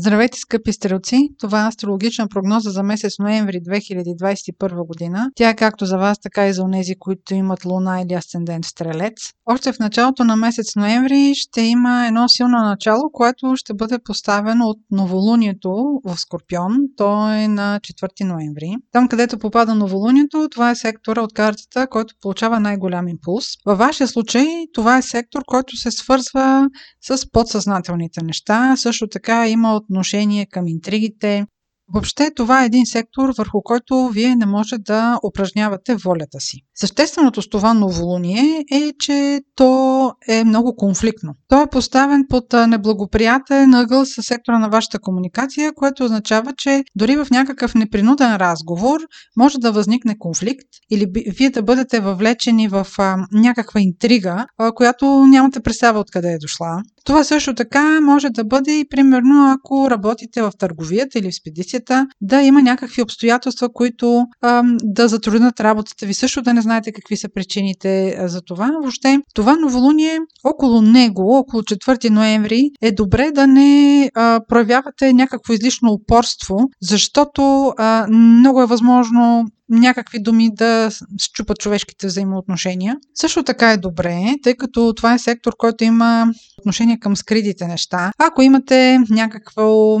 Здравейте, 0.00 0.38
скъпи 0.38 0.72
стрелци! 0.72 1.28
Това 1.38 1.64
е 1.64 1.68
астрологична 1.68 2.28
прогноза 2.28 2.70
за 2.70 2.82
месец 2.82 3.18
ноември 3.18 3.60
2021 3.60 4.86
година. 4.86 5.30
Тя 5.34 5.50
е 5.50 5.56
както 5.56 5.86
за 5.86 5.98
вас, 5.98 6.18
така 6.20 6.46
и 6.46 6.52
за 6.52 6.62
онези, 6.62 6.94
които 6.98 7.34
имат 7.34 7.64
луна 7.64 8.00
или 8.00 8.14
асцендент 8.14 8.64
в 8.64 8.68
стрелец. 8.68 9.14
Още 9.46 9.72
в 9.72 9.78
началото 9.78 10.24
на 10.24 10.36
месец 10.36 10.76
ноември 10.76 11.32
ще 11.34 11.60
има 11.60 12.06
едно 12.06 12.28
силно 12.28 12.58
начало, 12.58 13.10
което 13.12 13.56
ще 13.56 13.74
бъде 13.74 13.98
поставено 14.04 14.64
от 14.64 14.78
новолунието 14.90 15.70
в 16.04 16.16
Скорпион. 16.16 16.76
То 16.96 17.32
е 17.32 17.48
на 17.48 17.80
4 17.82 18.24
ноември. 18.24 18.76
Там, 18.92 19.08
където 19.08 19.38
попада 19.38 19.74
новолунието, 19.74 20.48
това 20.50 20.70
е 20.70 20.74
сектора 20.74 21.22
от 21.22 21.32
картата, 21.34 21.86
който 21.90 22.14
получава 22.20 22.60
най-голям 22.60 23.08
импулс. 23.08 23.44
Във 23.66 23.78
вашия 23.78 24.08
случай 24.08 24.46
това 24.74 24.98
е 24.98 25.02
сектор, 25.02 25.42
който 25.46 25.76
се 25.76 25.90
свързва 25.90 26.68
с 27.08 27.30
подсъзнателните 27.32 28.24
неща. 28.24 28.74
Също 28.76 29.08
така 29.08 29.48
има 29.48 29.80
отношение 29.90 30.46
към 30.46 30.66
интригите, 30.66 31.46
Въобще 31.94 32.30
това 32.36 32.62
е 32.62 32.66
един 32.66 32.86
сектор, 32.86 33.32
върху 33.38 33.62
който 33.62 34.08
вие 34.08 34.36
не 34.36 34.46
може 34.46 34.78
да 34.78 35.18
упражнявате 35.24 35.96
волята 35.96 36.40
си. 36.40 36.56
Същественото 36.74 37.42
с 37.42 37.48
това 37.48 37.74
новолуние 37.74 38.64
е, 38.72 38.92
че 39.00 39.40
то 39.54 40.12
е 40.28 40.44
много 40.44 40.76
конфликтно. 40.76 41.34
То 41.48 41.62
е 41.62 41.70
поставен 41.70 42.24
под 42.28 42.52
неблагоприятен 42.52 43.74
ъгъл 43.74 44.04
със 44.04 44.26
сектора 44.26 44.58
на 44.58 44.68
вашата 44.68 44.98
комуникация, 44.98 45.72
което 45.72 46.04
означава, 46.04 46.52
че 46.56 46.84
дори 46.96 47.16
в 47.16 47.26
някакъв 47.30 47.74
непринуден 47.74 48.36
разговор 48.36 49.00
може 49.36 49.58
да 49.58 49.72
възникне 49.72 50.18
конфликт 50.18 50.68
или 50.90 51.06
вие 51.38 51.50
да 51.50 51.62
бъдете 51.62 52.00
въвлечени 52.00 52.68
в 52.68 52.86
някаква 53.32 53.80
интрига, 53.80 54.46
която 54.74 55.26
нямате 55.26 55.60
представа 55.60 56.00
откъде 56.00 56.32
е 56.32 56.38
дошла. 56.38 56.82
Това 57.04 57.24
също 57.24 57.54
така 57.54 58.00
може 58.00 58.30
да 58.30 58.44
бъде 58.44 58.78
и 58.78 58.88
примерно 58.88 59.52
ако 59.52 59.90
работите 59.90 60.42
в 60.42 60.52
търговията 60.58 61.18
или 61.18 61.30
в 61.30 61.34
спедицията, 61.78 62.06
да 62.20 62.42
има 62.42 62.62
някакви 62.62 63.02
обстоятелства, 63.02 63.68
които 63.72 64.26
а, 64.42 64.62
да 64.82 65.08
затруднят 65.08 65.60
работата 65.60 66.06
ви. 66.06 66.14
Също 66.14 66.42
да 66.42 66.54
не 66.54 66.60
знаете 66.60 66.92
какви 66.92 67.16
са 67.16 67.28
причините 67.34 68.16
за 68.26 68.40
това. 68.42 68.70
Въобще, 68.82 69.18
това 69.34 69.56
новолуние 69.56 70.18
около 70.44 70.82
него, 70.82 71.36
около 71.36 71.62
4 71.62 72.10
ноември, 72.10 72.70
е 72.82 72.92
добре 72.92 73.30
да 73.30 73.46
не 73.46 74.10
а, 74.14 74.40
проявявате 74.48 75.12
някакво 75.12 75.52
излишно 75.52 75.92
упорство, 75.92 76.56
защото 76.82 77.72
а, 77.78 78.06
много 78.10 78.62
е 78.62 78.66
възможно 78.66 79.44
някакви 79.70 80.22
думи 80.22 80.54
да 80.54 80.90
щупат 81.18 81.58
човешките 81.58 82.06
взаимоотношения. 82.06 82.96
Също 83.14 83.42
така 83.42 83.72
е 83.72 83.76
добре, 83.76 84.34
тъй 84.42 84.54
като 84.54 84.92
това 84.96 85.14
е 85.14 85.18
сектор, 85.18 85.52
който 85.58 85.84
има 85.84 86.32
отношение 86.58 86.98
към 86.98 87.16
скритите 87.16 87.66
неща. 87.66 88.12
Ако 88.18 88.42
имате 88.42 88.98
някакво 89.10 89.98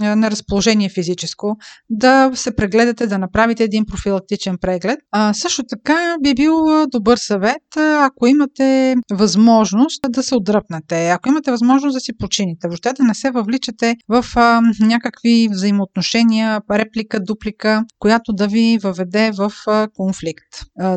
неразположение 0.00 0.88
физическо, 0.88 1.56
да 1.90 2.30
се 2.34 2.56
прегледате, 2.56 3.06
да 3.06 3.18
направите 3.18 3.64
един 3.64 3.86
профилактичен 3.86 4.58
преглед. 4.60 4.98
А, 5.10 5.34
също 5.34 5.62
така 5.68 6.16
би 6.22 6.34
бил 6.34 6.54
добър 6.88 7.16
съвет, 7.16 7.76
ако 7.76 8.26
имате 8.26 8.96
възможност 9.12 10.00
да 10.08 10.22
се 10.22 10.34
отдръпнете, 10.34 11.08
ако 11.08 11.28
имате 11.28 11.50
възможност 11.50 11.94
да 11.94 12.00
си 12.00 12.12
почините, 12.18 12.68
въобще 12.68 12.92
да 12.92 13.04
не 13.04 13.14
се 13.14 13.30
въвличате 13.30 13.96
в 14.08 14.24
а, 14.36 14.60
някакви 14.80 15.48
взаимоотношения, 15.50 16.60
реплика, 16.70 17.20
дуплика, 17.20 17.84
която 17.98 18.32
да 18.32 18.48
ви 18.48 18.78
въведе 18.82 19.01
заведе 19.02 19.30
в 19.36 19.52
конфликт. 19.96 20.46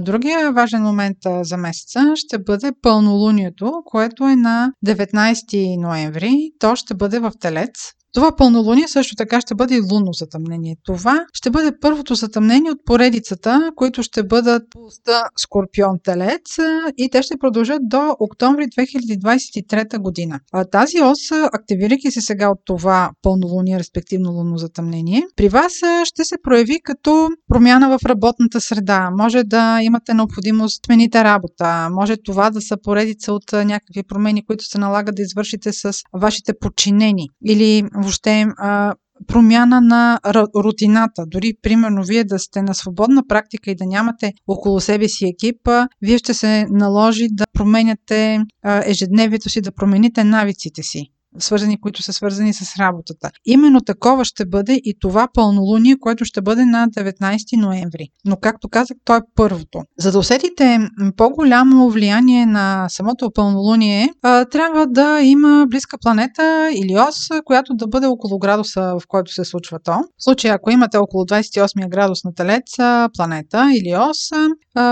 Другия 0.01 0.51
важен 0.51 0.81
момент 0.81 1.17
за 1.41 1.57
месеца 1.57 2.13
ще 2.15 2.39
бъде 2.39 2.71
пълнолунието, 2.81 3.73
което 3.85 4.23
е 4.23 4.35
на 4.35 4.71
19 4.85 5.81
ноември. 5.81 6.51
То 6.59 6.75
ще 6.75 6.93
бъде 6.93 7.19
в 7.19 7.31
Телец. 7.39 7.71
Това 8.15 8.35
пълнолуние 8.35 8.87
също 8.87 9.15
така 9.15 9.41
ще 9.41 9.55
бъде 9.55 9.75
и 9.75 9.81
лунно 9.91 10.13
затъмнение. 10.13 10.75
Това 10.85 11.25
ще 11.33 11.49
бъде 11.49 11.71
първото 11.81 12.15
затъмнение 12.15 12.71
от 12.71 12.85
поредицата, 12.85 13.71
които 13.75 14.03
ще 14.03 14.23
бъдат 14.23 14.63
пуста 14.69 15.23
Скорпион 15.37 15.97
Телец 16.03 16.57
и 16.97 17.09
те 17.09 17.21
ще 17.21 17.37
продължат 17.37 17.81
до 17.81 18.15
октомври 18.19 18.63
2023 18.63 19.97
година. 19.97 20.39
А 20.53 20.65
тази 20.65 21.01
ос, 21.01 21.31
активирайки 21.31 22.11
се 22.11 22.21
сега 22.21 22.49
от 22.49 22.59
това 22.65 23.11
пълнолуние, 23.21 23.79
респективно 23.79 24.31
лунно 24.31 24.57
затъмнение, 24.57 25.23
при 25.35 25.49
вас 25.49 25.73
ще 26.03 26.23
се 26.23 26.35
прояви 26.43 26.79
като 26.83 27.29
промяна 27.47 27.97
в 27.97 28.05
работната 28.05 28.61
среда. 28.61 29.09
Може 29.17 29.43
да 29.43 29.79
имате 29.81 30.13
необходимост 30.13 30.85
смените 30.85 31.23
работа, 31.23 31.89
може 31.91 32.17
това 32.25 32.49
да 32.49 32.61
са 32.61 32.77
поредица 32.83 33.33
от 33.33 33.51
някакви 33.51 34.03
промени, 34.07 34.45
които 34.45 34.63
се 34.63 34.77
налагат 34.77 35.15
да 35.15 35.21
извършите 35.21 35.73
с 35.73 35.93
вашите 36.13 36.53
подчинени 36.59 37.29
или 37.45 37.83
въобще 38.05 38.45
а, 38.57 38.93
промяна 39.27 39.81
на 39.81 40.19
рутината. 40.55 41.25
Дори, 41.27 41.53
примерно, 41.61 42.03
вие 42.03 42.23
да 42.23 42.39
сте 42.39 42.61
на 42.61 42.73
свободна 42.73 43.23
практика 43.27 43.71
и 43.71 43.75
да 43.75 43.85
нямате 43.85 44.33
около 44.47 44.79
себе 44.79 45.07
си 45.07 45.25
екипа, 45.25 45.87
вие 46.01 46.17
ще 46.17 46.33
се 46.33 46.65
наложи 46.69 47.27
да 47.31 47.45
променяте 47.53 48.39
ежедневието 48.85 49.49
си, 49.49 49.61
да 49.61 49.71
промените 49.71 50.23
навиците 50.23 50.83
си 50.83 51.11
свързани, 51.39 51.81
които 51.81 52.03
са 52.03 52.13
свързани 52.13 52.53
с 52.53 52.77
работата. 52.79 53.29
Именно 53.45 53.81
такова 53.81 54.25
ще 54.25 54.45
бъде 54.45 54.73
и 54.83 54.93
това 54.99 55.27
пълнолуние, 55.33 55.95
което 55.99 56.25
ще 56.25 56.41
бъде 56.41 56.65
на 56.65 56.87
19 56.89 57.61
ноември. 57.61 58.07
Но, 58.25 58.37
както 58.37 58.69
казах, 58.69 58.97
то 59.05 59.15
е 59.15 59.21
първото. 59.35 59.81
За 59.99 60.11
да 60.11 60.19
усетите 60.19 60.79
по-голямо 61.17 61.89
влияние 61.89 62.45
на 62.45 62.85
самото 62.89 63.31
пълнолуние, 63.35 64.09
трябва 64.51 64.87
да 64.87 65.21
има 65.21 65.65
близка 65.69 65.97
планета 66.01 66.69
или 66.73 66.99
ос, 66.99 67.15
която 67.45 67.73
да 67.73 67.87
бъде 67.87 68.07
около 68.07 68.39
градуса, 68.39 68.81
в 68.81 69.01
който 69.07 69.33
се 69.33 69.45
случва 69.45 69.79
то. 69.83 69.91
В 69.91 70.23
случай, 70.23 70.51
ако 70.51 70.71
имате 70.71 70.97
около 70.97 71.23
28 71.23 71.89
градус 71.89 72.23
на 72.23 72.33
Телец 72.33 72.75
планета 73.17 73.71
или 73.75 73.95
ос, 73.95 74.17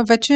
вече 0.07 0.33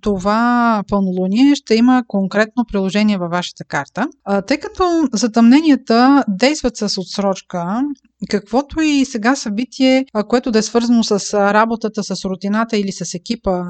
това 0.00 0.82
пълнолуние 0.88 1.54
ще 1.54 1.74
има 1.74 2.02
конкретно 2.08 2.64
приложение 2.72 3.18
във 3.18 3.30
вашата 3.30 3.64
карта. 3.64 4.06
Тъй 4.46 4.56
като 4.56 5.08
за 5.12 5.28
да 5.28 5.41
затъмненията 5.42 6.24
действат 6.28 6.76
с 6.76 6.98
отсрочка, 6.98 7.82
каквото 8.30 8.80
и 8.80 9.04
сега 9.04 9.36
събитие, 9.36 10.04
което 10.28 10.50
да 10.50 10.58
е 10.58 10.62
свързано 10.62 11.04
с 11.04 11.34
работата, 11.34 12.02
с 12.04 12.24
рутината 12.24 12.76
или 12.76 12.92
с 12.92 13.14
екипа 13.14 13.62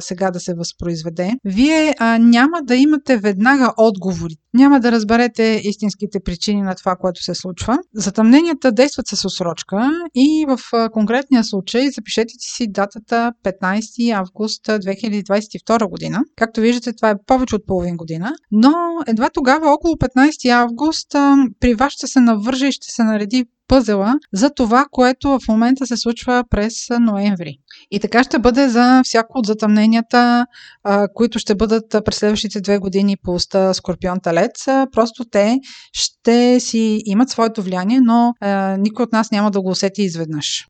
сега 0.00 0.30
да 0.30 0.40
се 0.40 0.54
възпроизведе, 0.54 1.32
вие 1.44 1.94
няма 2.20 2.62
да 2.62 2.76
имате 2.76 3.16
веднага 3.16 3.72
отговори. 3.76 4.34
Няма 4.54 4.80
да 4.80 4.92
разберете 4.92 5.60
истинските 5.64 6.18
причини 6.24 6.62
на 6.62 6.74
това, 6.74 6.96
което 6.96 7.22
се 7.22 7.34
случва. 7.34 7.78
Затъмненията 7.94 8.72
действат 8.72 9.06
с 9.06 9.24
отсрочка 9.24 9.90
и 10.14 10.46
в 10.48 10.58
конкретния 10.92 11.44
случай 11.44 11.90
запишете 11.90 12.34
си 12.38 12.66
датата 12.70 13.32
15 13.44 14.12
август 14.18 14.64
2022 14.66 15.90
година. 15.90 16.20
Както 16.36 16.60
виждате, 16.60 16.92
това 16.92 17.10
е 17.10 17.14
повече 17.26 17.56
от 17.56 17.66
половин 17.66 17.96
година, 17.96 18.32
но 18.52 18.72
едва 19.06 19.30
тогава, 19.30 19.72
около 19.72 19.94
15 19.94 20.50
август, 20.50 21.08
при 21.60 21.74
вас 21.74 21.92
ще 21.92 22.06
се 22.06 22.20
навърже 22.20 22.66
и 22.66 22.72
ще 22.72 22.90
се 22.90 23.02
нареди 23.04 23.44
пъзела 23.70 24.14
за 24.32 24.50
това, 24.50 24.84
което 24.90 25.28
в 25.28 25.40
момента 25.48 25.86
се 25.86 25.96
случва 25.96 26.44
през 26.50 26.74
ноември. 27.00 27.56
И 27.90 28.00
така 28.00 28.22
ще 28.24 28.38
бъде 28.38 28.68
за 28.68 29.00
всяко 29.04 29.38
от 29.38 29.46
затъмненията, 29.46 30.46
които 31.14 31.38
ще 31.38 31.54
бъдат 31.54 31.84
през 32.04 32.16
следващите 32.16 32.60
две 32.60 32.78
години 32.78 33.16
по 33.22 33.32
уста 33.32 33.74
Скорпион 33.74 34.20
Талец. 34.20 34.64
Просто 34.92 35.24
те 35.30 35.58
ще 35.92 36.60
си 36.60 37.02
имат 37.04 37.30
своето 37.30 37.62
влияние, 37.62 38.00
но 38.00 38.32
никой 38.78 39.02
от 39.02 39.12
нас 39.12 39.30
няма 39.30 39.50
да 39.50 39.62
го 39.62 39.70
усети 39.70 40.02
изведнъж. 40.02 40.66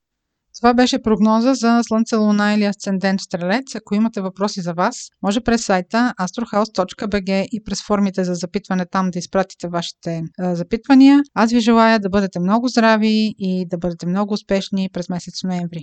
Това 0.58 0.74
беше 0.74 1.02
прогноза 1.02 1.54
за 1.54 1.80
Слънце, 1.82 2.16
Луна 2.16 2.54
или 2.54 2.64
Асцендент 2.64 3.20
Стрелец. 3.20 3.74
Ако 3.74 3.94
имате 3.94 4.20
въпроси 4.20 4.60
за 4.60 4.72
вас, 4.72 4.96
може 5.22 5.40
през 5.40 5.64
сайта 5.64 6.14
astrohouse.bg 6.20 7.46
и 7.52 7.64
през 7.64 7.86
формите 7.86 8.24
за 8.24 8.34
запитване 8.34 8.86
там 8.86 9.10
да 9.10 9.18
изпратите 9.18 9.68
вашите 9.68 10.22
запитвания. 10.38 11.20
Аз 11.34 11.52
ви 11.52 11.60
желая 11.60 12.00
да 12.00 12.08
бъдете 12.08 12.40
много 12.40 12.68
здрави 12.68 13.34
и 13.38 13.66
да 13.68 13.78
бъдете 13.78 14.06
много 14.06 14.34
успешни 14.34 14.88
през 14.92 15.08
месец 15.08 15.42
ноември. 15.44 15.78